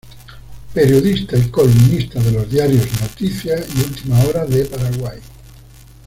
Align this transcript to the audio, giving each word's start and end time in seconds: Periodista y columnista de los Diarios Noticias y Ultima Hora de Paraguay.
Periodista 0.73 1.37
y 1.37 1.51
columnista 1.51 2.19
de 2.19 2.31
los 2.31 2.49
Diarios 2.49 2.87
Noticias 3.01 3.67
y 3.75 3.81
Ultima 3.81 4.19
Hora 4.23 4.45
de 4.47 4.65
Paraguay. 4.65 5.19